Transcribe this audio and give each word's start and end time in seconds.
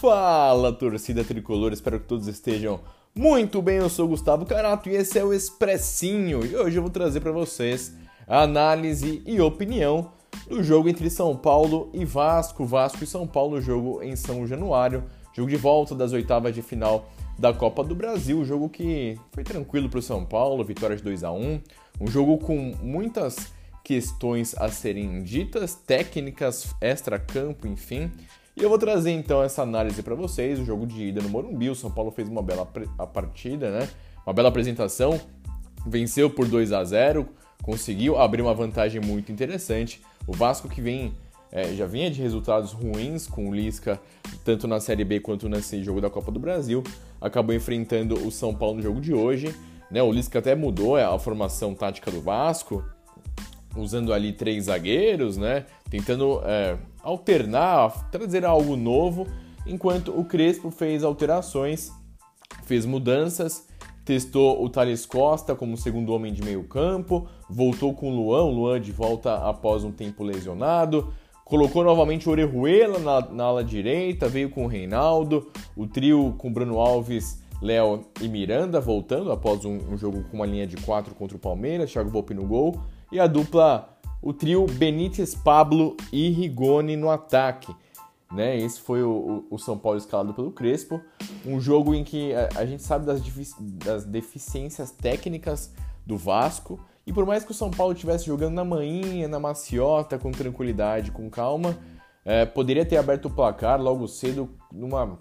Fala 0.00 0.72
torcida 0.72 1.24
tricolor, 1.24 1.72
espero 1.72 1.98
que 1.98 2.06
todos 2.06 2.28
estejam 2.28 2.78
muito 3.12 3.60
bem. 3.60 3.78
Eu 3.78 3.88
sou 3.88 4.06
Gustavo 4.06 4.46
Carato 4.46 4.88
e 4.88 4.94
esse 4.94 5.18
é 5.18 5.24
o 5.24 5.32
Expressinho 5.32 6.46
e 6.46 6.54
hoje 6.54 6.76
eu 6.76 6.82
vou 6.82 6.90
trazer 6.90 7.18
para 7.18 7.32
vocês 7.32 7.96
a 8.24 8.42
análise 8.42 9.20
e 9.26 9.40
opinião 9.40 10.12
do 10.48 10.62
jogo 10.62 10.88
entre 10.88 11.10
São 11.10 11.36
Paulo 11.36 11.90
e 11.92 12.04
Vasco. 12.04 12.64
Vasco 12.64 13.02
e 13.02 13.08
São 13.08 13.26
Paulo, 13.26 13.60
jogo 13.60 14.00
em 14.00 14.14
São 14.14 14.46
Januário, 14.46 15.02
jogo 15.34 15.50
de 15.50 15.56
volta 15.56 15.96
das 15.96 16.12
oitavas 16.12 16.54
de 16.54 16.62
final 16.62 17.10
da 17.36 17.52
Copa 17.52 17.82
do 17.82 17.96
Brasil. 17.96 18.44
Jogo 18.44 18.68
que 18.68 19.18
foi 19.32 19.42
tranquilo 19.42 19.88
para 19.88 19.98
o 19.98 20.02
São 20.02 20.24
Paulo, 20.24 20.62
vitória 20.62 20.94
de 20.94 21.02
2 21.02 21.24
a 21.24 21.32
1 21.32 21.60
um 22.00 22.06
jogo 22.06 22.38
com 22.38 22.72
muitas 22.80 23.52
questões 23.82 24.54
a 24.58 24.68
serem 24.68 25.24
ditas, 25.24 25.74
técnicas, 25.74 26.72
extra-campo, 26.80 27.66
enfim. 27.66 28.12
E 28.58 28.62
eu 28.62 28.68
vou 28.68 28.78
trazer 28.78 29.12
então 29.12 29.40
essa 29.40 29.62
análise 29.62 30.02
para 30.02 30.16
vocês, 30.16 30.58
o 30.58 30.64
jogo 30.64 30.84
de 30.84 31.04
ida 31.04 31.20
no 31.20 31.28
Morumbi, 31.28 31.70
o 31.70 31.76
São 31.76 31.88
Paulo 31.88 32.10
fez 32.10 32.28
uma 32.28 32.42
bela 32.42 32.68
a 32.98 33.06
partida, 33.06 33.70
né? 33.70 33.88
Uma 34.26 34.32
bela 34.32 34.48
apresentação, 34.48 35.20
venceu 35.86 36.28
por 36.28 36.48
2 36.48 36.72
a 36.72 36.82
0, 36.82 37.28
conseguiu 37.62 38.18
abrir 38.18 38.42
uma 38.42 38.52
vantagem 38.52 39.00
muito 39.00 39.30
interessante. 39.30 40.02
O 40.26 40.32
Vasco 40.32 40.68
que 40.68 40.80
vem 40.80 41.14
é, 41.52 41.72
já 41.72 41.86
vinha 41.86 42.10
de 42.10 42.20
resultados 42.20 42.72
ruins 42.72 43.28
com 43.28 43.48
o 43.48 43.54
Lisca, 43.54 44.00
tanto 44.44 44.66
na 44.66 44.80
Série 44.80 45.04
B 45.04 45.20
quanto 45.20 45.48
nesse 45.48 45.80
jogo 45.84 46.00
da 46.00 46.10
Copa 46.10 46.32
do 46.32 46.40
Brasil, 46.40 46.82
acabou 47.20 47.54
enfrentando 47.54 48.16
o 48.26 48.30
São 48.32 48.52
Paulo 48.52 48.78
no 48.78 48.82
jogo 48.82 49.00
de 49.00 49.14
hoje. 49.14 49.54
Né? 49.88 50.02
O 50.02 50.10
Lisca 50.10 50.40
até 50.40 50.56
mudou 50.56 50.96
a 50.96 51.16
formação 51.16 51.76
tática 51.76 52.10
do 52.10 52.20
Vasco, 52.20 52.84
usando 53.78 54.12
ali 54.12 54.32
três 54.32 54.64
zagueiros, 54.64 55.36
né? 55.36 55.66
Tentando 55.90 56.40
é, 56.44 56.76
alternar, 57.02 58.10
trazer 58.10 58.44
algo 58.44 58.76
novo, 58.76 59.26
enquanto 59.66 60.18
o 60.18 60.24
Crespo 60.24 60.70
fez 60.70 61.04
alterações, 61.04 61.90
fez 62.64 62.84
mudanças, 62.84 63.66
testou 64.04 64.64
o 64.64 64.68
Thales 64.68 65.04
Costa 65.04 65.54
como 65.54 65.76
segundo 65.76 66.12
homem 66.12 66.32
de 66.32 66.42
meio 66.42 66.64
campo, 66.64 67.28
voltou 67.48 67.92
com 67.94 68.10
o 68.10 68.14
Luan, 68.14 68.44
Luan 68.44 68.80
de 68.80 68.92
volta 68.92 69.34
após 69.34 69.84
um 69.84 69.92
tempo 69.92 70.24
lesionado, 70.24 71.12
colocou 71.44 71.84
novamente 71.84 72.28
o 72.28 72.32
Orejuela 72.32 72.98
na, 72.98 73.20
na 73.30 73.44
ala 73.44 73.64
direita, 73.64 74.28
veio 74.28 74.50
com 74.50 74.64
o 74.64 74.68
Reinaldo, 74.68 75.50
o 75.76 75.86
trio 75.86 76.34
com 76.38 76.52
Bruno 76.52 76.78
Alves, 76.78 77.42
Léo 77.60 78.04
e 78.20 78.28
Miranda 78.28 78.80
voltando 78.80 79.32
após 79.32 79.64
um, 79.64 79.78
um, 79.90 79.96
jogo 79.96 80.24
com 80.24 80.36
uma 80.36 80.46
linha 80.46 80.66
de 80.66 80.76
quatro 80.76 81.14
contra 81.14 81.36
o 81.36 81.40
Palmeiras, 81.40 81.90
Thiago 81.90 82.08
Volpe 82.08 82.32
no 82.32 82.46
gol, 82.46 82.80
e 83.10 83.18
a 83.18 83.26
dupla 83.26 83.98
o 84.20 84.32
trio 84.32 84.66
Benítez, 84.66 85.34
Pablo 85.34 85.96
e 86.12 86.28
Rigoni 86.30 86.96
no 86.96 87.08
ataque. 87.08 87.74
Né? 88.32 88.58
Esse 88.58 88.80
foi 88.80 89.02
o, 89.02 89.46
o, 89.50 89.58
São 89.58 89.78
Paulo 89.78 89.96
escalado 89.96 90.34
pelo 90.34 90.50
Crespo. 90.50 91.00
Um 91.46 91.60
jogo 91.60 91.94
em 91.94 92.04
que 92.04 92.34
a, 92.34 92.48
a 92.56 92.66
gente 92.66 92.82
sabe 92.82 93.06
das, 93.06 93.22
das, 93.58 94.04
deficiências 94.04 94.90
técnicas 94.90 95.72
do 96.04 96.16
Vasco. 96.16 96.78
E 97.06 97.12
por 97.12 97.24
mais 97.24 97.44
que 97.44 97.52
o 97.52 97.54
São 97.54 97.70
Paulo 97.70 97.94
estivesse 97.94 98.26
jogando 98.26 98.54
na 98.54 98.64
manhinha, 98.64 99.28
na 99.28 99.38
maciota, 99.38 100.18
com 100.18 100.30
tranquilidade, 100.30 101.10
com 101.10 101.30
calma, 101.30 101.78
é, 102.24 102.44
poderia 102.44 102.84
ter 102.84 102.98
aberto 102.98 103.26
o 103.26 103.30
placar 103.30 103.80
logo 103.80 104.06
cedo 104.06 104.50
numa 104.70 105.18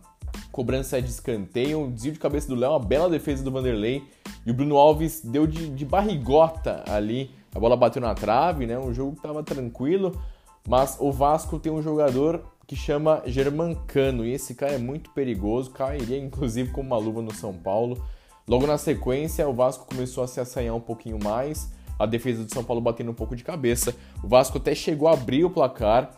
cobrança 0.52 1.02
de 1.02 1.10
escanteio, 1.10 1.80
um 1.80 1.92
desvio 1.92 2.12
de 2.12 2.20
cabeça 2.20 2.48
do 2.48 2.56
Léo, 2.56 2.72
uma 2.72 2.80
bela 2.80 3.10
defesa 3.10 3.42
do 3.42 3.52
Vanderlei. 3.52 4.04
E 4.46 4.52
o 4.52 4.54
Bruno 4.54 4.76
Alves 4.76 5.22
deu 5.24 5.48
de, 5.48 5.70
de 5.70 5.86
barrigota 5.86 6.84
ali 6.88 7.32
a 7.54 7.60
bola 7.60 7.76
bateu 7.76 8.02
na 8.02 8.14
trave, 8.14 8.66
né? 8.66 8.78
Um 8.78 8.94
jogo 8.94 9.14
que 9.14 9.20
estava 9.20 9.44
tranquilo, 9.44 10.20
mas 10.68 10.98
o 11.00 11.12
Vasco 11.12 11.60
tem 11.60 11.72
um 11.72 11.82
jogador 11.82 12.44
que 12.68 12.76
chama 12.76 13.24
Germancano 13.26 14.26
e 14.26 14.34
esse 14.34 14.54
cara 14.54 14.74
é 14.74 14.78
muito 14.78 15.10
perigoso, 15.12 15.72
cairia 15.72 16.18
inclusive 16.18 16.72
como 16.72 16.88
uma 16.88 16.98
luva 16.98 17.22
no 17.22 17.34
São 17.34 17.54
Paulo. 17.54 18.04
Logo 18.48 18.68
na 18.68 18.78
sequência, 18.78 19.48
o 19.48 19.54
Vasco 19.54 19.86
começou 19.86 20.24
a 20.24 20.28
se 20.28 20.40
assanhar 20.40 20.76
um 20.76 20.82
pouquinho 20.82 21.18
mais, 21.22 21.72
a 21.98 22.06
defesa 22.06 22.44
do 22.44 22.54
São 22.54 22.64
Paulo 22.64 22.82
batendo 22.82 23.12
um 23.12 23.14
pouco 23.14 23.36
de 23.36 23.44
cabeça. 23.44 23.96
O 24.24 24.28
Vasco 24.28 24.58
até 24.58 24.76
chegou 24.76 25.08
a 25.08 25.14
abrir 25.14 25.46
o 25.46 25.50
placar 25.50 26.12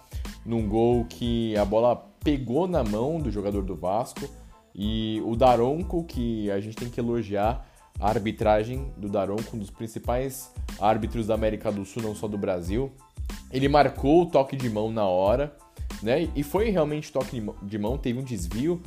num 0.45 0.67
gol 0.67 1.05
que 1.05 1.55
a 1.57 1.63
bola 1.63 1.95
pegou 2.23 2.67
na 2.67 2.83
mão 2.83 3.19
do 3.19 3.31
jogador 3.31 3.63
do 3.63 3.75
Vasco 3.75 4.27
e 4.73 5.21
o 5.25 5.35
Daronco, 5.35 6.03
que 6.03 6.49
a 6.51 6.59
gente 6.59 6.75
tem 6.75 6.89
que 6.89 6.99
elogiar, 6.99 7.67
a 7.99 8.09
arbitragem 8.09 8.91
do 8.95 9.09
Daronco, 9.09 9.55
um 9.55 9.59
dos 9.59 9.69
principais 9.69 10.51
árbitros 10.79 11.27
da 11.27 11.33
América 11.33 11.71
do 11.71 11.83
Sul, 11.83 12.01
não 12.01 12.15
só 12.15 12.27
do 12.27 12.37
Brasil. 12.37 12.91
Ele 13.51 13.67
marcou 13.67 14.23
o 14.23 14.25
toque 14.25 14.55
de 14.55 14.69
mão 14.69 14.91
na 14.91 15.05
hora, 15.05 15.55
né? 16.01 16.29
E 16.35 16.43
foi 16.43 16.69
realmente 16.69 17.11
toque 17.11 17.43
de 17.61 17.77
mão, 17.77 17.97
teve 17.97 18.19
um 18.19 18.23
desvio 18.23 18.81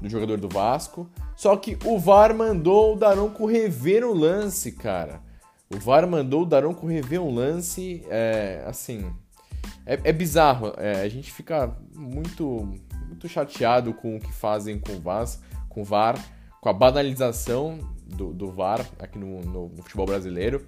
do 0.00 0.08
jogador 0.08 0.38
do 0.38 0.48
Vasco. 0.48 1.08
Só 1.36 1.56
que 1.56 1.78
o 1.84 1.98
VAR 1.98 2.34
mandou 2.34 2.94
o 2.94 2.96
Daronco 2.96 3.46
rever 3.46 4.04
o 4.04 4.12
lance, 4.12 4.72
cara. 4.72 5.20
O 5.70 5.78
VAR 5.78 6.06
mandou 6.06 6.42
o 6.42 6.46
Daronco 6.46 6.86
rever 6.86 7.20
um 7.20 7.34
lance, 7.34 8.04
é, 8.08 8.62
assim, 8.66 9.10
é, 9.86 9.98
é 10.04 10.12
bizarro. 10.12 10.72
É, 10.76 11.02
a 11.02 11.08
gente 11.08 11.32
fica 11.32 11.74
muito, 11.94 12.68
muito 13.06 13.28
chateado 13.28 13.94
com 13.94 14.16
o 14.16 14.20
que 14.20 14.32
fazem 14.32 14.78
com 14.78 14.92
o 14.92 15.00
VAR, 15.00 15.26
com 15.68 15.80
o 15.82 15.84
VAR, 15.84 16.18
com 16.60 16.68
a 16.68 16.72
banalização 16.72 17.78
do, 18.08 18.32
do 18.32 18.50
VAR 18.50 18.86
aqui 18.98 19.18
no, 19.18 19.40
no, 19.40 19.68
no, 19.68 19.82
futebol 19.82 20.06
brasileiro. 20.06 20.66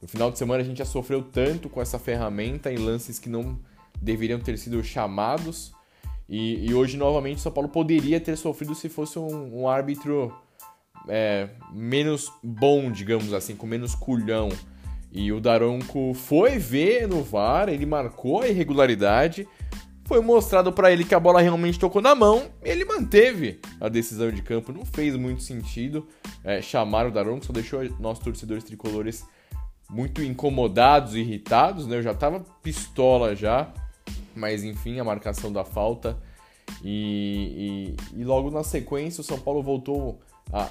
No 0.00 0.06
final 0.06 0.30
de 0.30 0.38
semana 0.38 0.62
a 0.62 0.64
gente 0.64 0.78
já 0.78 0.84
sofreu 0.84 1.22
tanto 1.22 1.68
com 1.68 1.80
essa 1.80 1.98
ferramenta 1.98 2.72
em 2.72 2.76
lances 2.76 3.18
que 3.18 3.28
não 3.28 3.58
deveriam 4.00 4.38
ter 4.38 4.56
sido 4.56 4.82
chamados. 4.84 5.72
E, 6.28 6.66
e 6.66 6.74
hoje, 6.74 6.96
novamente, 6.96 7.38
o 7.38 7.40
São 7.40 7.52
Paulo 7.52 7.68
poderia 7.68 8.20
ter 8.20 8.36
sofrido 8.36 8.74
se 8.74 8.88
fosse 8.88 9.18
um, 9.18 9.62
um 9.62 9.68
árbitro 9.68 10.32
é, 11.08 11.48
menos 11.72 12.32
bom, 12.42 12.90
digamos 12.90 13.32
assim, 13.32 13.54
com 13.54 13.66
menos 13.66 13.94
culhão. 13.94 14.48
E 15.12 15.32
o 15.32 15.40
Daronco 15.40 16.12
foi 16.14 16.58
ver 16.58 17.08
no 17.08 17.22
VAR, 17.22 17.68
ele 17.68 17.86
marcou 17.86 18.42
a 18.42 18.48
irregularidade 18.48 19.48
foi 20.06 20.20
mostrado 20.20 20.72
para 20.72 20.92
ele 20.92 21.04
que 21.04 21.14
a 21.14 21.20
bola 21.20 21.40
realmente 21.40 21.78
tocou 21.78 22.00
na 22.00 22.14
mão 22.14 22.48
e 22.64 22.70
ele 22.70 22.84
manteve 22.84 23.60
a 23.80 23.88
decisão 23.88 24.30
de 24.30 24.40
campo. 24.40 24.72
Não 24.72 24.84
fez 24.84 25.16
muito 25.16 25.42
sentido 25.42 26.06
é, 26.44 26.62
chamar 26.62 27.06
o 27.06 27.10
Daronco, 27.10 27.44
só 27.44 27.52
deixou 27.52 27.82
nossos 27.98 28.22
torcedores 28.22 28.62
tricolores 28.62 29.24
muito 29.90 30.22
incomodados 30.22 31.16
irritados. 31.16 31.86
Né? 31.86 31.96
Eu 31.96 32.02
já 32.02 32.14
tava 32.14 32.44
pistola 32.62 33.34
já, 33.34 33.72
mas 34.34 34.62
enfim, 34.62 35.00
a 35.00 35.04
marcação 35.04 35.52
da 35.52 35.64
falta. 35.64 36.16
E, 36.84 37.96
e, 38.14 38.20
e 38.20 38.24
logo 38.24 38.50
na 38.50 38.62
sequência 38.62 39.20
o 39.20 39.24
São 39.24 39.38
Paulo 39.38 39.62
voltou 39.62 40.20
a, 40.52 40.62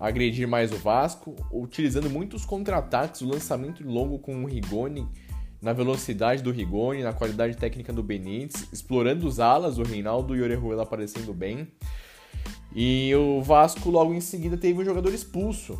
a, 0.00 0.08
agredir 0.08 0.48
mais 0.48 0.72
o 0.72 0.76
Vasco, 0.76 1.36
utilizando 1.52 2.08
muitos 2.08 2.46
contra-ataques, 2.46 3.20
o 3.20 3.28
lançamento 3.28 3.86
longo 3.86 4.18
com 4.18 4.44
o 4.44 4.46
Rigoni 4.46 5.06
na 5.60 5.72
velocidade 5.72 6.42
do 6.42 6.50
Rigoni, 6.50 7.02
na 7.02 7.12
qualidade 7.12 7.56
técnica 7.56 7.92
do 7.92 8.02
Benítez, 8.02 8.68
explorando 8.72 9.26
os 9.26 9.40
alas, 9.40 9.78
o 9.78 9.82
Reinaldo 9.82 10.36
e 10.36 10.40
o 10.40 10.44
Orejuela 10.44 10.84
aparecendo 10.84 11.34
bem. 11.34 11.68
E 12.74 13.12
o 13.14 13.42
Vasco 13.42 13.90
logo 13.90 14.14
em 14.14 14.20
seguida 14.20 14.56
teve 14.56 14.80
um 14.80 14.84
jogador 14.84 15.12
expulso. 15.12 15.78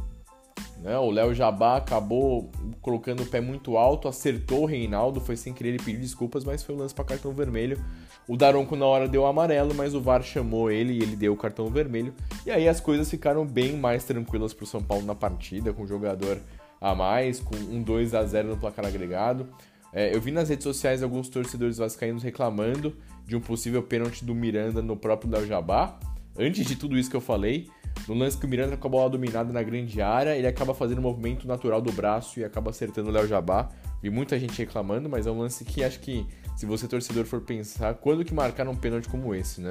Né? 0.82 0.96
O 0.98 1.10
Léo 1.10 1.34
Jabá 1.34 1.76
acabou 1.76 2.50
colocando 2.80 3.22
o 3.22 3.26
pé 3.26 3.40
muito 3.40 3.76
alto, 3.76 4.08
acertou 4.08 4.62
o 4.62 4.66
Reinaldo, 4.66 5.20
foi 5.20 5.36
sem 5.36 5.52
querer 5.52 5.70
ele 5.70 5.82
pedir 5.82 5.98
desculpas, 5.98 6.44
mas 6.44 6.62
foi 6.62 6.74
um 6.74 6.78
lance 6.78 6.94
para 6.94 7.04
cartão 7.04 7.32
vermelho. 7.32 7.82
O 8.26 8.36
Daronco 8.36 8.76
na 8.76 8.86
hora 8.86 9.08
deu 9.08 9.26
amarelo, 9.26 9.74
mas 9.74 9.94
o 9.94 10.00
VAR 10.00 10.22
chamou 10.22 10.70
ele 10.70 10.92
e 10.92 11.02
ele 11.02 11.16
deu 11.16 11.32
o 11.32 11.36
cartão 11.36 11.66
vermelho. 11.66 12.14
E 12.44 12.50
aí 12.50 12.68
as 12.68 12.80
coisas 12.80 13.08
ficaram 13.10 13.44
bem 13.44 13.76
mais 13.76 14.04
tranquilas 14.04 14.52
para 14.52 14.64
o 14.64 14.66
São 14.66 14.82
Paulo 14.82 15.04
na 15.04 15.14
partida, 15.14 15.72
com 15.72 15.82
o 15.82 15.86
jogador 15.86 16.38
a 16.80 16.94
mais, 16.94 17.40
com 17.40 17.56
um 17.56 17.82
2 17.82 18.14
a 18.14 18.24
0 18.24 18.48
no 18.48 18.56
placar 18.56 18.86
agregado. 18.86 19.48
É, 19.92 20.14
eu 20.14 20.20
vi 20.20 20.30
nas 20.30 20.48
redes 20.48 20.64
sociais 20.64 21.02
alguns 21.02 21.28
torcedores 21.28 21.78
vascaínos 21.78 22.22
reclamando 22.22 22.96
de 23.26 23.36
um 23.36 23.40
possível 23.40 23.82
pênalti 23.82 24.24
do 24.24 24.34
Miranda 24.34 24.82
no 24.82 24.96
próprio 24.96 25.30
Léo 25.30 25.46
Jabá. 25.46 25.98
antes 26.38 26.66
de 26.66 26.76
tudo 26.76 26.96
isso 26.96 27.10
que 27.10 27.16
eu 27.16 27.20
falei, 27.20 27.68
no 28.06 28.14
lance 28.14 28.36
que 28.36 28.46
o 28.46 28.48
Miranda 28.48 28.76
com 28.76 28.86
a 28.86 28.90
bola 28.90 29.10
dominada 29.10 29.52
na 29.52 29.62
grande 29.62 30.00
área, 30.00 30.36
ele 30.36 30.46
acaba 30.46 30.74
fazendo 30.74 30.98
o 30.98 31.02
movimento 31.02 31.46
natural 31.46 31.80
do 31.80 31.92
braço 31.92 32.38
e 32.38 32.44
acaba 32.44 32.70
acertando 32.70 33.10
o 33.10 33.12
Léo 33.12 33.26
Jabá. 33.26 33.68
Vi 34.02 34.10
muita 34.10 34.38
gente 34.38 34.56
reclamando, 34.58 35.08
mas 35.08 35.26
é 35.26 35.30
um 35.30 35.38
lance 35.38 35.64
que 35.64 35.82
acho 35.82 35.98
que, 36.00 36.24
se 36.56 36.64
você 36.64 36.86
torcedor 36.86 37.24
for 37.24 37.40
pensar, 37.40 37.94
quando 37.94 38.24
que 38.24 38.32
marcar 38.32 38.68
um 38.68 38.76
pênalti 38.76 39.08
como 39.08 39.34
esse, 39.34 39.60
né? 39.60 39.70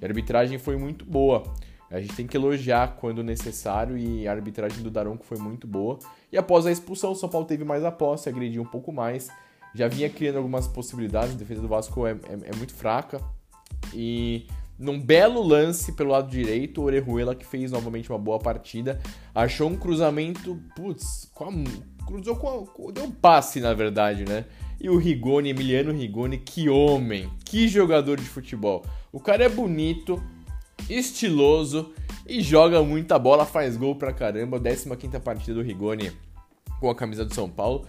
E 0.00 0.04
a 0.04 0.08
arbitragem 0.08 0.58
foi 0.58 0.76
muito 0.76 1.04
boa. 1.04 1.42
A 1.96 2.00
gente 2.00 2.14
tem 2.14 2.26
que 2.26 2.36
elogiar 2.36 2.96
quando 2.96 3.22
necessário 3.22 3.96
e 3.96 4.28
a 4.28 4.32
arbitragem 4.32 4.82
do 4.82 4.90
Daronco 4.90 5.24
foi 5.24 5.38
muito 5.38 5.66
boa. 5.66 5.98
E 6.30 6.36
após 6.36 6.66
a 6.66 6.70
expulsão, 6.70 7.12
o 7.12 7.14
São 7.14 7.28
Paulo 7.28 7.46
teve 7.46 7.64
mais 7.64 7.84
a 7.84 7.90
posse, 7.90 8.28
agrediu 8.28 8.62
um 8.62 8.66
pouco 8.66 8.92
mais. 8.92 9.30
Já 9.74 9.88
vinha 9.88 10.08
criando 10.08 10.36
algumas 10.36 10.68
possibilidades, 10.68 11.34
a 11.34 11.38
defesa 11.38 11.60
do 11.60 11.68
Vasco 11.68 12.06
é, 12.06 12.12
é, 12.12 12.50
é 12.52 12.56
muito 12.56 12.74
fraca. 12.74 13.20
E 13.94 14.46
num 14.78 15.00
belo 15.00 15.42
lance 15.42 15.92
pelo 15.92 16.10
lado 16.10 16.30
direito, 16.30 16.82
o 16.82 16.84
Orejuela 16.84 17.34
que 17.34 17.46
fez 17.46 17.72
novamente 17.72 18.10
uma 18.10 18.18
boa 18.18 18.38
partida, 18.38 19.00
achou 19.34 19.68
um 19.68 19.76
cruzamento, 19.76 20.60
putz, 20.74 21.30
com 21.34 21.44
a, 21.44 22.06
cruzou 22.06 22.36
com 22.36 22.66
a, 22.88 22.92
deu 22.92 23.04
um 23.04 23.10
passe 23.10 23.60
na 23.60 23.72
verdade, 23.72 24.24
né? 24.24 24.44
E 24.78 24.90
o 24.90 24.98
Rigoni, 24.98 25.48
Emiliano 25.48 25.92
Rigoni, 25.92 26.36
que 26.36 26.68
homem, 26.68 27.30
que 27.44 27.66
jogador 27.68 28.18
de 28.18 28.26
futebol. 28.28 28.84
O 29.10 29.18
cara 29.18 29.44
é 29.44 29.48
bonito, 29.48 30.22
estiloso 30.88 31.92
e 32.28 32.40
joga 32.40 32.82
muita 32.82 33.18
bola, 33.18 33.44
faz 33.44 33.76
gol 33.76 33.94
pra 33.96 34.12
caramba. 34.12 34.60
15 34.60 35.20
partida 35.20 35.54
do 35.54 35.62
Rigoni 35.62 36.12
com 36.80 36.90
a 36.90 36.94
camisa 36.94 37.24
do 37.24 37.34
São 37.34 37.48
Paulo. 37.48 37.86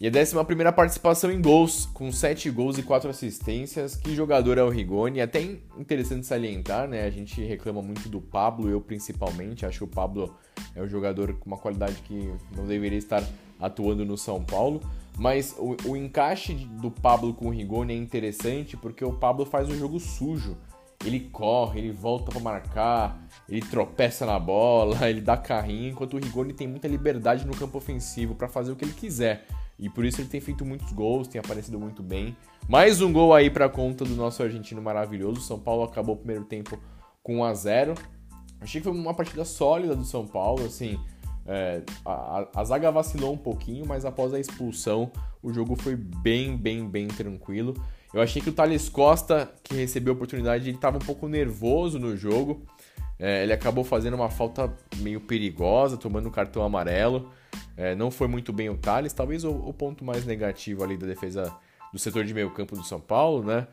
E 0.00 0.06
a 0.06 0.10
11 0.10 0.72
participação 0.76 1.28
em 1.28 1.42
gols, 1.42 1.86
com 1.86 2.12
7 2.12 2.48
gols 2.50 2.78
e 2.78 2.84
4 2.84 3.10
assistências. 3.10 3.96
Que 3.96 4.14
jogador 4.14 4.56
é 4.56 4.62
o 4.62 4.68
Rigoni? 4.68 5.18
É 5.18 5.24
até 5.24 5.42
interessante 5.76 6.24
salientar, 6.24 6.86
né? 6.86 7.04
A 7.04 7.10
gente 7.10 7.42
reclama 7.42 7.82
muito 7.82 8.08
do 8.08 8.20
Pablo, 8.20 8.70
eu 8.70 8.80
principalmente. 8.80 9.66
Acho 9.66 9.78
que 9.78 9.84
o 9.84 9.88
Pablo 9.88 10.36
é 10.76 10.80
um 10.80 10.88
jogador 10.88 11.32
com 11.34 11.46
uma 11.46 11.58
qualidade 11.58 11.96
que 12.04 12.32
não 12.56 12.64
deveria 12.64 12.98
estar 12.98 13.24
atuando 13.58 14.04
no 14.04 14.16
São 14.16 14.42
Paulo. 14.44 14.80
Mas 15.18 15.56
o, 15.58 15.76
o 15.84 15.96
encaixe 15.96 16.54
do 16.54 16.92
Pablo 16.92 17.34
com 17.34 17.48
o 17.48 17.50
Rigoni 17.50 17.92
é 17.92 17.96
interessante 17.96 18.76
porque 18.76 19.04
o 19.04 19.12
Pablo 19.12 19.44
faz 19.44 19.68
um 19.68 19.76
jogo 19.76 19.98
sujo. 19.98 20.56
Ele 21.04 21.20
corre, 21.20 21.78
ele 21.78 21.92
volta 21.92 22.32
para 22.32 22.40
marcar, 22.40 23.20
ele 23.48 23.62
tropeça 23.62 24.26
na 24.26 24.38
bola, 24.38 24.96
ele 25.08 25.20
dá 25.20 25.36
carrinho, 25.36 25.90
enquanto 25.90 26.14
o 26.14 26.18
Rigoni 26.18 26.52
tem 26.52 26.66
muita 26.66 26.88
liberdade 26.88 27.46
no 27.46 27.56
campo 27.56 27.78
ofensivo 27.78 28.34
para 28.34 28.48
fazer 28.48 28.72
o 28.72 28.76
que 28.76 28.84
ele 28.84 28.94
quiser. 28.94 29.46
E 29.78 29.88
por 29.88 30.04
isso 30.04 30.20
ele 30.20 30.28
tem 30.28 30.40
feito 30.40 30.64
muitos 30.64 30.92
gols, 30.92 31.28
tem 31.28 31.38
aparecido 31.38 31.78
muito 31.78 32.02
bem. 32.02 32.36
Mais 32.68 33.00
um 33.00 33.12
gol 33.12 33.32
aí 33.32 33.48
para 33.48 33.68
conta 33.68 34.04
do 34.04 34.16
nosso 34.16 34.42
argentino 34.42 34.82
maravilhoso. 34.82 35.40
São 35.40 35.58
Paulo 35.58 35.84
acabou 35.84 36.16
o 36.16 36.18
primeiro 36.18 36.44
tempo 36.44 36.78
com 37.22 37.38
1 37.38 37.44
a 37.44 37.54
0. 37.54 37.94
Achei 38.60 38.80
que 38.80 38.88
foi 38.88 38.92
uma 38.92 39.14
partida 39.14 39.44
sólida 39.44 39.94
do 39.94 40.04
São 40.04 40.26
Paulo, 40.26 40.64
assim. 40.64 40.98
É, 41.46 41.82
a, 42.04 42.46
a, 42.54 42.64
zaga 42.64 42.90
vacilou 42.90 43.32
um 43.32 43.38
pouquinho, 43.38 43.86
mas 43.86 44.04
após 44.04 44.34
a 44.34 44.40
expulsão, 44.40 45.10
o 45.42 45.50
jogo 45.50 45.76
foi 45.76 45.96
bem, 45.96 46.56
bem, 46.56 46.86
bem 46.86 47.06
tranquilo. 47.08 47.72
Eu 48.12 48.22
achei 48.22 48.40
que 48.40 48.48
o 48.48 48.52
Thales 48.52 48.88
Costa, 48.88 49.50
que 49.62 49.74
recebeu 49.74 50.14
a 50.14 50.16
oportunidade, 50.16 50.68
ele 50.68 50.76
estava 50.76 50.96
um 50.96 51.00
pouco 51.00 51.28
nervoso 51.28 51.98
no 51.98 52.16
jogo. 52.16 52.62
É, 53.18 53.42
ele 53.42 53.52
acabou 53.52 53.84
fazendo 53.84 54.14
uma 54.14 54.30
falta 54.30 54.72
meio 54.98 55.20
perigosa, 55.20 55.96
tomando 55.96 56.28
um 56.28 56.30
cartão 56.30 56.62
amarelo. 56.62 57.30
É, 57.76 57.94
não 57.94 58.10
foi 58.10 58.28
muito 58.28 58.52
bem 58.52 58.70
o 58.70 58.76
Thales, 58.76 59.12
talvez 59.12 59.44
o, 59.44 59.50
o, 59.50 59.72
ponto 59.72 60.04
mais 60.04 60.24
negativo 60.24 60.82
ali 60.82 60.96
da 60.96 61.06
defesa 61.06 61.52
do 61.92 61.98
setor 61.98 62.24
de 62.24 62.32
meio 62.32 62.50
campo 62.50 62.76
do 62.76 62.84
São 62.84 63.00
Paulo, 63.00 63.44
né? 63.44 63.66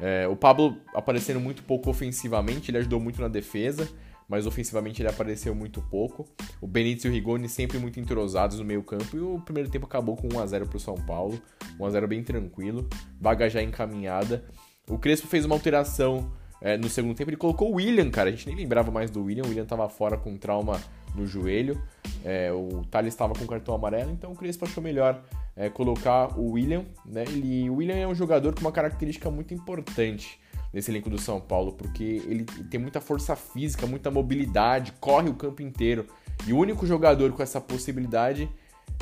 É, 0.00 0.26
o 0.26 0.34
Pablo 0.34 0.78
aparecendo 0.94 1.38
muito 1.38 1.62
pouco 1.62 1.90
ofensivamente, 1.90 2.70
ele 2.70 2.78
ajudou 2.78 2.98
muito 2.98 3.20
na 3.20 3.28
defesa, 3.28 3.88
mas 4.30 4.46
ofensivamente 4.46 5.02
ele 5.02 5.08
apareceu 5.08 5.52
muito 5.56 5.82
pouco. 5.82 6.24
O 6.60 6.66
Benítez 6.68 7.04
e 7.04 7.08
o 7.08 7.10
Rigoni 7.10 7.48
sempre 7.48 7.78
muito 7.78 7.98
entrosados 7.98 8.60
no 8.60 8.64
meio 8.64 8.82
campo 8.84 9.16
e 9.16 9.20
o 9.20 9.40
primeiro 9.40 9.68
tempo 9.68 9.86
acabou 9.86 10.16
com 10.16 10.28
1x0 10.28 10.68
para 10.68 10.76
o 10.76 10.80
São 10.80 10.94
Paulo, 10.94 11.42
1x0 11.80 12.06
bem 12.06 12.22
tranquilo, 12.22 12.88
vaga 13.20 13.50
já 13.50 13.60
encaminhada. 13.60 14.44
O 14.88 14.96
Crespo 14.98 15.26
fez 15.26 15.44
uma 15.44 15.56
alteração 15.56 16.32
é, 16.60 16.76
no 16.76 16.88
segundo 16.88 17.16
tempo, 17.16 17.30
ele 17.30 17.36
colocou 17.36 17.72
o 17.72 17.76
William, 17.76 18.08
cara, 18.10 18.28
a 18.28 18.32
gente 18.32 18.46
nem 18.46 18.54
lembrava 18.54 18.92
mais 18.92 19.10
do 19.10 19.24
William, 19.24 19.44
o 19.44 19.48
William 19.48 19.64
estava 19.64 19.88
fora 19.88 20.16
com 20.16 20.36
trauma 20.36 20.80
no 21.14 21.26
joelho. 21.26 21.82
É, 22.24 22.52
o 22.52 22.84
Thales 22.88 23.12
estava 23.12 23.34
com 23.34 23.46
cartão 23.46 23.74
amarelo, 23.74 24.12
então 24.12 24.30
o 24.30 24.36
Crespo 24.36 24.64
achou 24.64 24.82
melhor 24.82 25.24
é, 25.56 25.68
colocar 25.68 26.38
o 26.38 26.52
William. 26.52 26.84
Né? 27.04 27.24
Ele, 27.26 27.68
o 27.68 27.76
William 27.76 27.96
é 27.96 28.06
um 28.06 28.14
jogador 28.14 28.54
com 28.54 28.60
uma 28.60 28.70
característica 28.70 29.28
muito 29.30 29.52
importante 29.52 30.39
nesse 30.72 30.90
elenco 30.90 31.10
do 31.10 31.18
São 31.18 31.40
Paulo, 31.40 31.72
porque 31.72 32.22
ele 32.26 32.44
tem 32.44 32.78
muita 32.78 33.00
força 33.00 33.34
física, 33.34 33.86
muita 33.86 34.10
mobilidade, 34.10 34.92
corre 35.00 35.28
o 35.28 35.34
campo 35.34 35.62
inteiro. 35.62 36.06
E 36.46 36.52
o 36.52 36.58
único 36.58 36.86
jogador 36.86 37.32
com 37.32 37.42
essa 37.42 37.60
possibilidade 37.60 38.48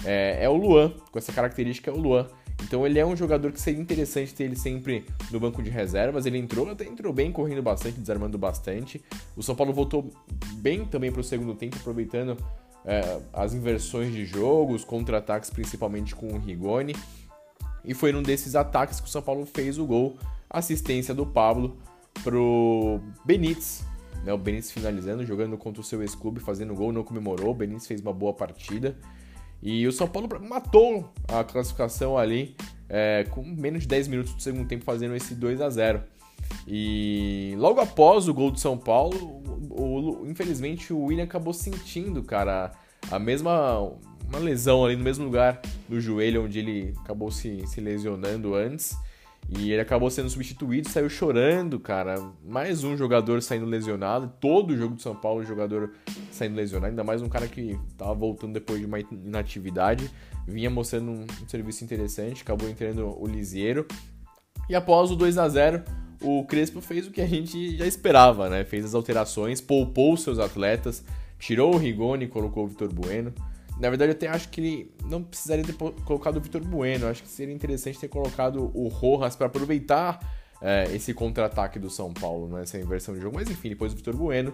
é, 0.05 0.45
é 0.45 0.49
o 0.49 0.57
Luan, 0.57 0.93
com 1.11 1.19
essa 1.19 1.33
característica 1.33 1.91
é 1.91 1.95
o 1.95 1.99
Luan. 1.99 2.27
Então 2.63 2.85
ele 2.87 2.99
é 2.99 3.07
um 3.07 3.17
jogador 3.17 3.53
que 3.53 3.61
seria 3.61 3.81
interessante 3.81 4.35
ter 4.35 4.45
ele 4.45 4.57
sempre 4.57 5.05
no 5.31 5.39
banco 5.39 5.63
de 5.63 5.71
reservas. 5.71 6.27
Ele 6.27 6.39
entrou, 6.39 6.69
até 6.69 6.85
entrou 6.85 7.13
bem, 7.13 7.31
correndo 7.31 7.63
bastante, 7.63 8.01
desarmando 8.01 8.37
bastante. 8.37 9.03
O 9.37 9.43
São 9.43 9.55
Paulo 9.55 9.73
voltou 9.73 10.11
bem 10.55 10.85
também 10.85 11.13
para 11.13 11.21
o 11.21 11.25
segundo 11.25 11.55
tempo, 11.55 11.77
aproveitando 11.77 12.37
é, 12.85 13.21
as 13.33 13.55
inversões 13.55 14.13
de 14.13 14.25
jogo, 14.25 14.75
os 14.75 14.85
contra-ataques, 14.85 15.51
principalmente 15.51 16.15
com 16.15 16.29
o 16.29 16.39
Rigoni. 16.39 16.97
E 17.85 17.95
foi 17.95 18.13
num 18.13 18.23
desses 18.23 18.57
ataques 18.57 19.01
que 19.01 19.07
o 19.07 19.11
São 19.11 19.23
Paulo 19.23 19.47
fez 19.47 19.79
o 19.79 19.87
gol, 19.87 20.19
assistência 20.51 21.15
do 21.15 21.27
Pablo 21.27 21.79
pro 22.23 23.01
Benítez. 23.25 23.87
Né, 24.25 24.33
o 24.33 24.39
Benítez 24.39 24.71
finalizando, 24.71 25.25
jogando 25.25 25.57
contra 25.57 25.81
o 25.81 25.85
seu 25.85 26.03
ex-clube, 26.03 26.41
fazendo 26.41 26.75
gol, 26.75 26.93
não 26.93 27.05
comemorou. 27.05 27.51
O 27.51 27.55
Benítez 27.55 27.87
fez 27.87 28.01
uma 28.01 28.13
boa 28.13 28.33
partida. 28.33 28.97
E 29.63 29.87
o 29.87 29.93
São 29.93 30.07
Paulo 30.07 30.29
matou 30.49 31.13
a 31.27 31.43
classificação 31.43 32.17
ali 32.17 32.57
é, 32.89 33.25
com 33.31 33.43
menos 33.43 33.83
de 33.83 33.89
10 33.89 34.09
minutos 34.09 34.35
do 34.35 34.43
segundo 34.43 34.69
tempo, 34.69 34.85
fazendo 34.85 35.15
esse 35.15 35.35
2 35.35 35.61
a 35.61 35.69
0 35.69 36.03
E 36.67 37.55
logo 37.59 37.81
após 37.81 38.29
o 38.29 38.35
gol 38.35 38.51
do 38.51 38.61
São 38.61 38.79
Paulo, 38.79 39.17
o, 39.71 40.23
o, 40.23 40.31
infelizmente 40.31 40.93
o 40.93 41.05
William 41.05 41.25
acabou 41.25 41.53
sentindo, 41.53 42.23
cara, 42.23 42.73
a 43.11 43.19
mesma 43.19 43.81
uma 44.29 44.39
lesão 44.39 44.85
ali 44.85 44.95
no 44.95 45.03
mesmo 45.03 45.25
lugar 45.25 45.61
do 45.89 45.99
joelho 46.01 46.45
onde 46.45 46.59
ele 46.59 46.95
acabou 47.01 47.31
se, 47.31 47.67
se 47.67 47.81
lesionando 47.81 48.55
antes. 48.55 48.97
E 49.49 49.73
ele 49.73 49.81
acabou 49.81 50.11
sendo 50.11 50.29
substituído, 50.29 50.89
saiu 50.91 51.09
chorando, 51.09 51.81
cara. 51.81 52.23
Mais 52.45 52.85
um 52.85 52.97
jogador 52.97 53.41
saindo 53.41 53.65
lesionado. 53.65 54.31
Todo 54.39 54.77
jogo 54.77 54.95
do 54.95 55.01
São 55.01 55.15
Paulo, 55.15 55.43
jogador 55.43 55.93
saindo 56.31 56.55
lesionado. 56.55 56.91
Ainda 56.91 57.03
mais 57.03 57.23
um 57.23 57.29
cara 57.31 57.49
que 57.49 57.79
tava 57.97 58.13
voltando 58.13 58.53
depois 58.53 58.79
de 58.79 58.85
uma 58.85 59.01
inatividade. 59.01 60.11
Vinha 60.47 60.69
mostrando 60.69 61.11
um, 61.11 61.23
um 61.23 61.49
serviço 61.49 61.83
interessante. 61.83 62.43
Acabou 62.43 62.69
entrando 62.69 63.07
o 63.19 63.27
Lisieiro. 63.27 63.87
E 64.69 64.75
após 64.75 65.11
o 65.11 65.17
2 65.17 65.39
a 65.39 65.49
0 65.49 65.83
o 66.21 66.45
Crespo 66.45 66.81
fez 66.81 67.07
o 67.07 67.11
que 67.11 67.21
a 67.21 67.27
gente 67.27 67.77
já 67.77 67.87
esperava, 67.87 68.49
né? 68.49 68.65
Fez 68.65 68.85
as 68.85 68.95
alterações, 68.95 69.61
poupou 69.61 70.15
os 70.15 70.23
seus 70.23 70.39
atletas, 70.39 71.05
tirou 71.39 71.75
o 71.75 71.79
Rigoni 71.79 72.27
colocou 72.27 72.65
o 72.65 72.67
Vitor 72.67 72.93
Bueno. 72.93 73.33
Na 73.81 73.89
verdade, 73.89 74.11
eu 74.11 74.17
até 74.17 74.29
acho 74.29 74.49
que 74.49 74.61
ele 74.61 74.95
não 75.05 75.23
precisaria 75.23 75.65
ter 75.65 75.75
colocado 75.75 76.37
o 76.37 76.41
Vitor 76.41 76.63
Bueno. 76.65 77.05
Eu 77.05 77.11
acho 77.11 77.23
que 77.23 77.29
seria 77.29 77.55
interessante 77.55 77.99
ter 77.99 78.09
colocado 78.09 78.71
o 78.75 78.89
Rojas 78.89 79.37
para 79.37 79.47
aproveitar 79.47 80.19
é, 80.61 80.85
esse 80.95 81.15
contra-ataque 81.15 81.79
do 81.79 81.89
São 81.89 82.13
Paulo, 82.13 82.49
né? 82.49 82.63
essa 82.63 82.79
inversão 82.79 83.15
de 83.15 83.21
jogo. 83.21 83.37
Mas 83.37 83.49
enfim, 83.49 83.69
depois 83.69 83.93
o 83.93 83.97
Vitor 83.97 84.17
Bueno 84.17 84.53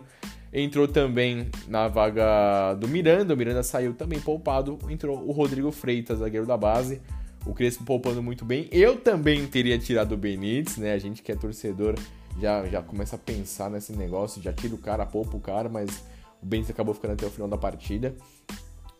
entrou 0.52 0.86
também 0.86 1.48
na 1.66 1.88
vaga 1.88 2.74
do 2.74 2.86
Miranda. 2.86 3.34
O 3.34 3.36
Miranda 3.36 3.62
saiu 3.62 3.94
também 3.94 4.20
poupado. 4.20 4.78
Entrou 4.88 5.18
o 5.26 5.32
Rodrigo 5.32 5.70
Freitas, 5.72 6.18
zagueiro 6.18 6.46
da 6.46 6.56
base. 6.56 7.00
O 7.46 7.52
Crespo 7.52 7.84
poupando 7.84 8.22
muito 8.22 8.44
bem. 8.44 8.68
Eu 8.70 8.96
também 8.96 9.46
teria 9.46 9.78
tirado 9.78 10.12
o 10.12 10.16
Benítez, 10.16 10.76
né? 10.76 10.92
A 10.92 10.98
gente 10.98 11.22
que 11.22 11.30
é 11.32 11.36
torcedor 11.36 11.94
já, 12.40 12.66
já 12.66 12.82
começa 12.82 13.16
a 13.16 13.18
pensar 13.18 13.70
nesse 13.70 13.92
negócio. 13.92 14.42
Já 14.42 14.52
tira 14.52 14.74
o 14.74 14.78
cara, 14.78 15.04
poupa 15.04 15.36
o 15.36 15.40
cara, 15.40 15.68
mas 15.68 16.04
o 16.42 16.46
Benítez 16.46 16.70
acabou 16.70 16.94
ficando 16.94 17.12
até 17.12 17.26
o 17.26 17.30
final 17.30 17.48
da 17.48 17.58
partida. 17.58 18.14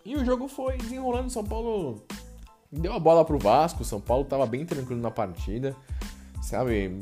E 0.04 0.16
o 0.16 0.25
jogo 0.25 0.49
foi 0.49 0.76
desenrolando. 0.76 1.30
São 1.30 1.44
Paulo 1.44 2.04
deu 2.70 2.92
a 2.92 2.99
bola 2.99 3.25
pro 3.25 3.38
Vasco. 3.38 3.84
São 3.84 4.00
Paulo 4.00 4.25
tava 4.25 4.46
bem 4.46 4.66
tranquilo 4.66 5.00
na 5.00 5.11
partida. 5.11 5.75
Sabe? 6.42 7.00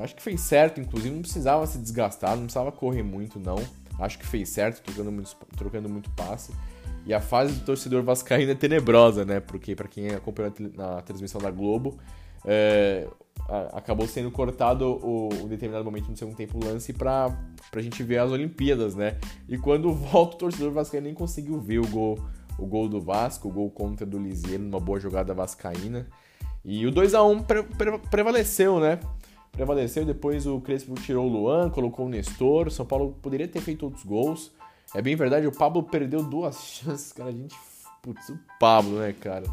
Acho 0.00 0.14
que 0.14 0.22
fez 0.22 0.40
certo, 0.40 0.80
inclusive. 0.80 1.14
Não 1.14 1.22
precisava 1.22 1.66
se 1.66 1.78
desgastar, 1.78 2.36
não 2.36 2.44
precisava 2.44 2.70
correr 2.70 3.02
muito, 3.02 3.40
não. 3.40 3.56
Acho 3.98 4.18
que 4.18 4.26
fez 4.26 4.48
certo, 4.50 4.82
trocando 4.82 5.10
muito, 5.10 5.36
trocando 5.56 5.88
muito 5.88 6.08
passe. 6.10 6.52
E 7.04 7.12
a 7.12 7.20
fase 7.20 7.54
do 7.54 7.64
torcedor 7.64 8.02
vascaíno 8.02 8.52
é 8.52 8.54
tenebrosa, 8.54 9.24
né? 9.24 9.40
Porque, 9.40 9.74
para 9.74 9.88
quem 9.88 10.10
acompanhou 10.10 10.52
na 10.76 11.02
transmissão 11.02 11.40
da 11.40 11.50
Globo, 11.50 11.98
é, 12.44 13.08
acabou 13.72 14.06
sendo 14.06 14.30
cortado 14.30 14.84
o, 14.86 15.28
um 15.42 15.48
determinado 15.48 15.84
momento 15.84 16.10
no 16.10 16.16
segundo 16.16 16.36
tempo 16.36 16.58
o 16.58 16.64
lance 16.64 16.92
pra, 16.92 17.30
pra 17.70 17.80
gente 17.80 18.02
ver 18.02 18.18
as 18.18 18.30
Olimpíadas, 18.30 18.94
né? 18.94 19.18
E 19.48 19.56
quando 19.56 19.92
volta 19.94 20.36
o 20.36 20.38
torcedor 20.38 20.72
vascaíno 20.72 21.06
nem 21.06 21.14
conseguiu 21.14 21.58
ver 21.60 21.78
o 21.78 21.86
gol, 21.86 22.18
o 22.58 22.66
gol 22.66 22.88
do 22.88 23.00
Vasco, 23.00 23.48
o 23.48 23.52
gol 23.52 23.70
contra 23.70 24.04
do 24.04 24.18
Lisieiro, 24.18 24.62
numa 24.62 24.80
boa 24.80 25.00
jogada 25.00 25.32
vascaína. 25.32 26.06
E 26.64 26.86
o 26.86 26.90
2 26.90 27.14
a 27.14 27.22
1 27.22 27.42
pre, 27.42 27.62
pre, 27.62 27.98
prevaleceu, 27.98 28.80
né? 28.80 28.98
prevaleceu. 29.58 30.04
Depois 30.04 30.46
o 30.46 30.60
Crespo 30.60 30.94
tirou 30.94 31.26
o 31.26 31.28
Luan, 31.28 31.68
colocou 31.70 32.06
o 32.06 32.08
Nestor. 32.08 32.68
O 32.68 32.70
São 32.70 32.86
Paulo 32.86 33.16
poderia 33.20 33.48
ter 33.48 33.60
feito 33.60 33.84
outros 33.84 34.04
gols. 34.04 34.52
É 34.94 35.02
bem 35.02 35.16
verdade, 35.16 35.46
o 35.46 35.52
Pablo 35.52 35.82
perdeu 35.82 36.22
duas 36.22 36.56
chances, 36.62 37.12
cara. 37.12 37.30
A 37.30 37.32
gente. 37.32 37.56
Putz, 38.00 38.28
o 38.28 38.38
Pablo, 38.60 39.00
né, 39.00 39.12
cara? 39.12 39.44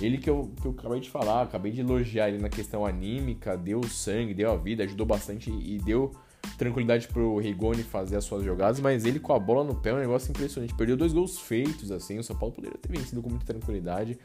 Ele 0.00 0.18
que 0.18 0.30
eu, 0.30 0.52
que 0.60 0.66
eu 0.66 0.72
acabei 0.72 1.00
de 1.00 1.10
falar, 1.10 1.42
acabei 1.42 1.72
de 1.72 1.80
elogiar 1.80 2.28
ele 2.28 2.38
na 2.38 2.48
questão 2.48 2.86
anímica, 2.86 3.56
deu 3.56 3.82
sangue, 3.82 4.34
deu 4.34 4.50
a 4.50 4.56
vida, 4.56 4.84
ajudou 4.84 5.06
bastante 5.06 5.50
e 5.50 5.78
deu 5.78 6.12
tranquilidade 6.56 7.08
pro 7.08 7.38
Rigoni 7.38 7.82
fazer 7.82 8.16
as 8.16 8.24
suas 8.24 8.44
jogadas, 8.44 8.80
mas 8.80 9.04
ele 9.04 9.18
com 9.18 9.32
a 9.32 9.38
bola 9.38 9.64
no 9.64 9.74
pé 9.74 9.90
é 9.90 9.94
um 9.94 9.98
negócio 9.98 10.30
impressionante. 10.30 10.74
Perdeu 10.74 10.96
dois 10.96 11.12
gols 11.12 11.38
feitos, 11.38 11.90
assim, 11.90 12.18
o 12.18 12.24
São 12.24 12.36
Paulo 12.36 12.54
poderia 12.54 12.78
ter 12.78 12.90
vencido 12.90 13.22
com 13.22 13.28
muita 13.28 13.46
tranquilidade. 13.46 14.18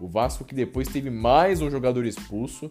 O 0.00 0.08
Vasco 0.08 0.44
que 0.44 0.54
depois 0.54 0.88
teve 0.88 1.10
mais 1.10 1.60
um 1.60 1.70
jogador 1.70 2.06
expulso 2.06 2.70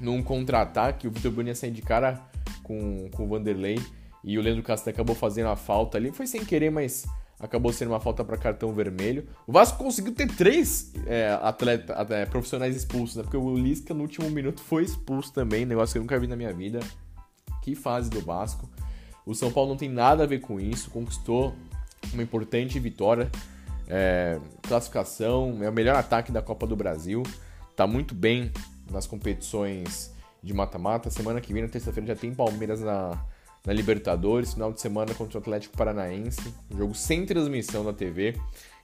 num 0.00 0.22
contra-ataque, 0.22 1.08
o 1.08 1.10
Vitor 1.10 1.32
Bueno 1.32 1.48
ia 1.48 1.54
sair 1.54 1.70
de 1.70 1.82
cara 1.82 2.22
com, 2.62 3.08
com 3.12 3.24
o 3.24 3.28
Vanderlei 3.28 3.78
e 4.22 4.38
o 4.38 4.42
Leandro 4.42 4.62
Castro 4.62 4.90
acabou 4.90 5.14
fazendo 5.14 5.48
a 5.48 5.56
falta 5.56 5.98
ali. 5.98 6.12
Foi 6.12 6.26
sem 6.26 6.44
querer, 6.44 6.70
mas 6.70 7.06
acabou 7.38 7.72
sendo 7.72 7.92
uma 7.92 8.00
falta 8.00 8.24
para 8.24 8.36
cartão 8.36 8.72
vermelho. 8.72 9.26
O 9.46 9.52
Vasco 9.52 9.78
conseguiu 9.78 10.12
ter 10.12 10.26
três 10.26 10.92
é, 11.06 11.38
atletas 11.40 12.10
é, 12.10 12.26
profissionais 12.26 12.76
expulsos, 12.76 13.16
né? 13.16 13.22
Porque 13.22 13.36
o 13.36 13.54
Lisca 13.54 13.94
no 13.94 14.02
último 14.02 14.28
minuto 14.30 14.60
foi 14.60 14.82
expulso 14.82 15.32
também, 15.32 15.64
negócio 15.64 15.92
que 15.92 15.98
eu 15.98 16.02
nunca 16.02 16.18
vi 16.18 16.26
na 16.26 16.36
minha 16.36 16.52
vida. 16.52 16.80
Que 17.62 17.74
fase 17.74 18.10
do 18.10 18.20
Vasco. 18.20 18.68
O 19.24 19.34
São 19.34 19.52
Paulo 19.52 19.70
não 19.70 19.76
tem 19.76 19.88
nada 19.88 20.24
a 20.24 20.26
ver 20.26 20.40
com 20.40 20.58
isso, 20.58 20.90
conquistou 20.90 21.54
uma 22.12 22.22
importante 22.22 22.78
vitória. 22.78 23.30
É, 23.86 24.38
classificação, 24.62 25.58
é 25.62 25.68
o 25.68 25.72
melhor 25.72 25.96
ataque 25.96 26.32
da 26.32 26.42
Copa 26.42 26.66
do 26.66 26.74
Brasil. 26.74 27.22
Tá 27.76 27.86
muito 27.86 28.14
bem 28.14 28.50
nas 28.90 29.06
competições 29.06 30.12
de 30.42 30.52
mata-mata. 30.52 31.10
Semana 31.10 31.40
que 31.40 31.52
vem, 31.52 31.62
na 31.62 31.68
terça-feira, 31.68 32.08
já 32.08 32.16
tem 32.16 32.34
Palmeiras 32.34 32.80
na, 32.80 33.18
na 33.68 33.74
Libertadores, 33.74 34.54
final 34.54 34.72
de 34.72 34.80
semana 34.80 35.12
contra 35.12 35.36
o 35.36 35.42
Atlético 35.42 35.76
Paranaense, 35.76 36.54
jogo 36.74 36.94
sem 36.94 37.26
transmissão 37.26 37.84
na 37.84 37.92
TV. 37.92 38.34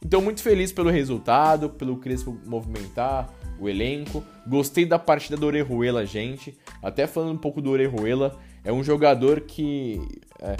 Então, 0.04 0.20
muito 0.20 0.42
feliz 0.42 0.72
pelo 0.72 0.90
resultado, 0.90 1.70
pelo 1.70 1.96
Crespo 1.96 2.38
movimentar 2.44 3.32
o 3.58 3.66
elenco. 3.66 4.22
Gostei 4.46 4.84
da 4.84 4.98
partida 4.98 5.38
do 5.38 5.46
Orejuela, 5.46 6.04
gente. 6.04 6.54
Até 6.82 7.06
falando 7.06 7.32
um 7.32 7.38
pouco 7.38 7.62
do 7.62 7.70
Orejuela, 7.70 8.38
é 8.62 8.70
um 8.70 8.84
jogador 8.84 9.40
que 9.40 10.06
é, 10.38 10.54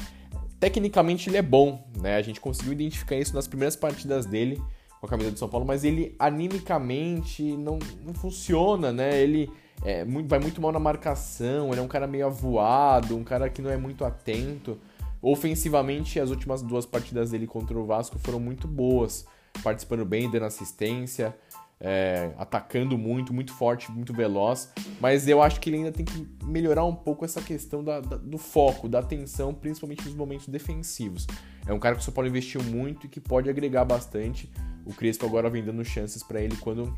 tecnicamente 0.58 1.28
ele 1.28 1.36
é 1.36 1.42
bom, 1.42 1.86
né? 2.00 2.16
A 2.16 2.22
gente 2.22 2.40
conseguiu 2.40 2.72
identificar 2.72 3.16
isso 3.16 3.34
nas 3.34 3.46
primeiras 3.46 3.76
partidas 3.76 4.24
dele 4.24 4.58
com 5.00 5.06
a 5.06 5.10
camisa 5.10 5.32
do 5.32 5.38
São 5.38 5.50
Paulo, 5.50 5.66
mas 5.66 5.84
ele 5.84 6.16
animicamente 6.18 7.42
não, 7.42 7.78
não 8.02 8.14
funciona, 8.14 8.90
né? 8.90 9.20
Ele 9.20 9.50
é, 9.82 10.04
muito, 10.04 10.28
vai 10.28 10.38
muito 10.38 10.60
mal 10.60 10.72
na 10.72 10.78
marcação, 10.78 11.70
ele 11.70 11.80
é 11.80 11.82
um 11.82 11.88
cara 11.88 12.06
meio 12.06 12.26
avoado, 12.26 13.16
um 13.16 13.24
cara 13.24 13.48
que 13.48 13.60
não 13.60 13.70
é 13.70 13.76
muito 13.76 14.04
atento. 14.04 14.78
Ofensivamente, 15.20 16.20
as 16.20 16.30
últimas 16.30 16.62
duas 16.62 16.84
partidas 16.84 17.30
dele 17.30 17.46
contra 17.46 17.78
o 17.78 17.86
Vasco 17.86 18.18
foram 18.18 18.38
muito 18.38 18.68
boas, 18.68 19.26
participando 19.62 20.04
bem, 20.04 20.30
dando 20.30 20.44
assistência, 20.44 21.34
é, 21.80 22.32
atacando 22.38 22.96
muito, 22.96 23.32
muito 23.32 23.52
forte, 23.52 23.90
muito 23.90 24.12
veloz. 24.12 24.70
Mas 25.00 25.26
eu 25.26 25.42
acho 25.42 25.60
que 25.60 25.70
ele 25.70 25.78
ainda 25.78 25.92
tem 25.92 26.04
que 26.04 26.26
melhorar 26.44 26.84
um 26.84 26.94
pouco 26.94 27.24
essa 27.24 27.40
questão 27.40 27.82
da, 27.82 28.00
da, 28.00 28.16
do 28.16 28.38
foco, 28.38 28.88
da 28.88 29.00
atenção, 29.00 29.52
principalmente 29.52 30.04
nos 30.04 30.14
momentos 30.14 30.48
defensivos. 30.48 31.26
É 31.66 31.72
um 31.72 31.78
cara 31.78 31.94
que 31.94 32.00
o 32.00 32.04
São 32.04 32.12
Paulo 32.12 32.28
investiu 32.28 32.62
muito 32.62 33.06
e 33.06 33.08
que 33.08 33.20
pode 33.20 33.48
agregar 33.48 33.84
bastante. 33.84 34.50
O 34.84 34.92
Crespo 34.92 35.26
agora 35.26 35.48
vem 35.48 35.64
dando 35.64 35.84
chances 35.84 36.22
para 36.22 36.40
ele 36.40 36.56
quando 36.56 36.94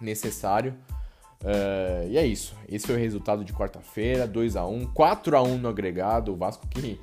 necessário. 0.00 0.74
Uh, 1.42 2.08
e 2.08 2.16
é 2.16 2.26
isso. 2.26 2.54
Esse 2.68 2.86
foi 2.86 2.96
o 2.96 2.98
resultado 2.98 3.44
de 3.44 3.52
quarta-feira, 3.52 4.26
2 4.26 4.56
a 4.56 4.66
1 4.66 4.86
4 4.86 5.36
a 5.36 5.42
1 5.42 5.58
no 5.58 5.68
agregado. 5.68 6.32
O 6.32 6.36
Vasco 6.36 6.66
que 6.68 6.98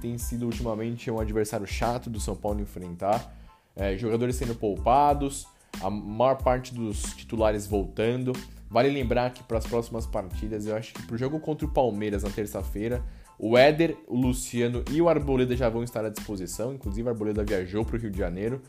tem 0.00 0.18
sido 0.18 0.46
ultimamente 0.46 1.10
um 1.10 1.20
adversário 1.20 1.66
chato 1.66 2.10
do 2.10 2.18
São 2.18 2.34
Paulo 2.34 2.60
enfrentar. 2.60 3.34
É, 3.74 3.96
jogadores 3.96 4.36
sendo 4.36 4.54
poupados, 4.54 5.46
a 5.80 5.88
maior 5.88 6.36
parte 6.36 6.74
dos 6.74 7.02
titulares 7.14 7.66
voltando. 7.66 8.32
Vale 8.68 8.90
lembrar 8.90 9.32
que 9.32 9.42
para 9.42 9.58
as 9.58 9.66
próximas 9.66 10.06
partidas, 10.06 10.66
eu 10.66 10.76
acho 10.76 10.94
que 10.94 11.02
para 11.02 11.14
o 11.14 11.18
jogo 11.18 11.38
contra 11.38 11.66
o 11.66 11.70
Palmeiras 11.70 12.22
na 12.22 12.30
terça-feira, 12.30 13.02
o 13.38 13.56
Éder, 13.56 13.96
o 14.06 14.16
Luciano 14.16 14.84
e 14.90 15.00
o 15.00 15.08
Arboleda 15.08 15.56
já 15.56 15.68
vão 15.68 15.82
estar 15.82 16.04
à 16.04 16.08
disposição. 16.08 16.72
Inclusive, 16.72 17.06
o 17.06 17.10
Arboleda 17.10 17.44
viajou 17.44 17.84
para 17.84 17.96
o 17.96 17.98
Rio 17.98 18.10
de 18.10 18.18
Janeiro 18.18 18.62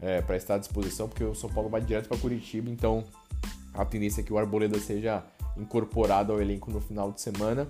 é, 0.00 0.20
para 0.20 0.36
estar 0.36 0.56
à 0.56 0.58
disposição, 0.58 1.08
porque 1.08 1.24
o 1.24 1.34
São 1.34 1.50
Paulo 1.50 1.68
vai 1.68 1.80
direto 1.80 2.08
para 2.08 2.18
Curitiba, 2.18 2.70
então 2.70 3.04
a 3.76 3.84
tendência 3.84 4.20
é 4.20 4.24
que 4.24 4.32
o 4.32 4.38
Arboleda 4.38 4.78
seja 4.78 5.24
incorporado 5.56 6.32
ao 6.32 6.40
elenco 6.40 6.70
no 6.70 6.80
final 6.80 7.12
de 7.12 7.20
semana. 7.20 7.68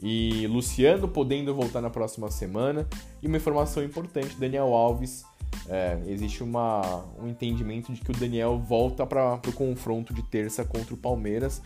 E 0.00 0.46
Luciano 0.48 1.06
podendo 1.06 1.54
voltar 1.54 1.80
na 1.80 1.90
próxima 1.90 2.30
semana. 2.30 2.88
E 3.22 3.26
uma 3.26 3.36
informação 3.36 3.82
importante: 3.84 4.36
Daniel 4.36 4.74
Alves. 4.74 5.24
É, 5.68 6.00
existe 6.06 6.42
uma, 6.42 7.04
um 7.20 7.28
entendimento 7.28 7.92
de 7.92 8.00
que 8.00 8.10
o 8.10 8.14
Daniel 8.14 8.58
volta 8.58 9.06
para 9.06 9.34
o 9.34 9.52
confronto 9.52 10.12
de 10.12 10.22
terça 10.22 10.64
contra 10.64 10.94
o 10.94 10.96
Palmeiras. 10.96 11.62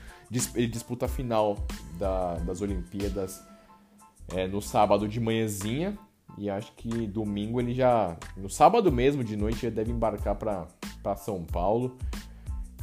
Ele 0.55 0.67
disputa 0.67 1.07
a 1.07 1.09
final 1.09 1.57
da, 1.99 2.35
das 2.35 2.61
Olimpíadas 2.61 3.41
é, 4.35 4.47
no 4.47 4.61
sábado 4.61 5.09
de 5.09 5.21
manhãzinha. 5.21 5.97
E 6.37 6.51
acho 6.51 6.73
que 6.73 7.07
domingo 7.07 7.61
ele 7.61 7.73
já. 7.73 8.17
No 8.37 8.51
sábado 8.51 8.93
mesmo, 8.93 9.25
de 9.25 9.37
noite, 9.37 9.63
já 9.63 9.71
deve 9.71 9.91
embarcar 9.91 10.35
para 10.35 11.17
São 11.17 11.45
Paulo. 11.45 11.97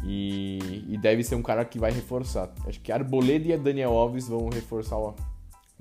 E, 0.06 0.86
e, 0.90 0.98
deve 0.98 1.24
ser 1.24 1.36
um 1.36 1.42
cara 1.42 1.64
que 1.64 1.80
vai 1.80 1.92
reforçar. 1.92 2.54
Acho 2.68 2.80
que 2.82 2.92
Arboleda 2.92 3.54
e 3.54 3.58
Daniel 3.58 3.94
Alves 3.94 4.28
vão 4.28 4.50
reforçar 4.50 4.98
o, 4.98 5.16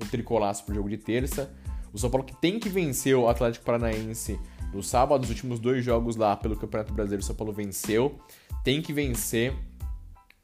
o 0.01 0.07
tricolaço 0.11 0.65
pro 0.65 0.75
jogo 0.75 0.89
de 0.89 0.97
terça. 0.97 1.53
O 1.93 1.99
São 1.99 2.09
Paulo 2.09 2.25
que 2.25 2.35
tem 2.41 2.59
que 2.59 2.69
vencer 2.69 3.17
o 3.17 3.29
Atlético 3.29 3.65
Paranaense 3.65 4.39
no 4.73 4.83
sábado, 4.83 5.25
os 5.25 5.29
últimos 5.29 5.59
dois 5.59 5.85
jogos 5.85 6.17
lá 6.17 6.37
pelo 6.37 6.57
Campeonato 6.57 6.93
Brasileiro, 6.95 7.23
o 7.23 7.27
São 7.27 7.37
Paulo 7.37 7.53
venceu. 7.53 8.19
Tem 8.65 8.81
que 8.81 8.93
vencer. 8.93 9.53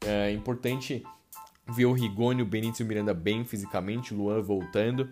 É 0.05 0.31
importante 0.31 1.03
ver 1.73 1.85
o 1.85 1.93
Rigoni, 1.93 2.41
o 2.41 2.45
Benítez 2.45 2.79
e 2.79 2.83
o 2.83 2.85
Miranda 2.85 3.13
bem 3.13 3.43
fisicamente, 3.43 4.13
o 4.13 4.17
Luan 4.17 4.41
voltando. 4.41 5.09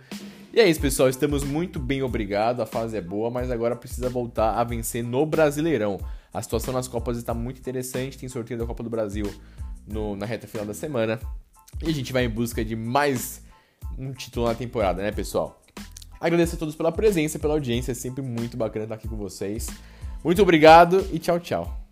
E 0.53 0.59
é 0.59 0.69
isso, 0.69 0.79
pessoal. 0.79 1.09
Estamos 1.09 1.43
muito 1.43 1.79
bem, 1.79 2.01
obrigado. 2.01 2.61
A 2.61 2.65
fase 2.65 2.97
é 2.97 3.01
boa, 3.01 3.29
mas 3.29 3.51
agora 3.51 3.75
precisa 3.75 4.09
voltar 4.09 4.53
a 4.55 4.63
vencer 4.63 5.03
no 5.03 5.25
Brasileirão. 5.25 5.99
A 6.37 6.41
situação 6.43 6.71
nas 6.71 6.87
Copas 6.87 7.17
está 7.17 7.33
muito 7.33 7.59
interessante. 7.59 8.15
Tem 8.15 8.29
sorteio 8.29 8.59
da 8.59 8.65
Copa 8.67 8.83
do 8.83 8.91
Brasil 8.91 9.25
no, 9.87 10.15
na 10.15 10.23
reta 10.23 10.45
final 10.45 10.67
da 10.67 10.73
semana. 10.73 11.19
E 11.81 11.89
a 11.89 11.91
gente 11.91 12.13
vai 12.13 12.25
em 12.25 12.29
busca 12.29 12.63
de 12.63 12.75
mais 12.75 13.41
um 13.97 14.13
título 14.13 14.45
na 14.45 14.53
temporada, 14.53 15.01
né, 15.01 15.11
pessoal? 15.11 15.59
Agradeço 16.21 16.55
a 16.55 16.59
todos 16.59 16.75
pela 16.75 16.91
presença, 16.91 17.39
pela 17.39 17.55
audiência. 17.55 17.91
É 17.91 17.95
sempre 17.95 18.21
muito 18.21 18.55
bacana 18.55 18.85
estar 18.85 18.93
aqui 18.93 19.07
com 19.07 19.17
vocês. 19.17 19.67
Muito 20.23 20.39
obrigado 20.39 21.03
e 21.11 21.17
tchau, 21.17 21.39
tchau. 21.39 21.86